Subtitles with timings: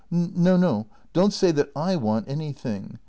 [0.09, 2.97] —No, no— don't say that I want anything!